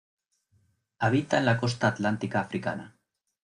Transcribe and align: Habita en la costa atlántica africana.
Habita 0.97 1.37
en 1.37 1.45
la 1.45 1.57
costa 1.59 1.87
atlántica 1.89 2.39
africana. 2.41 2.97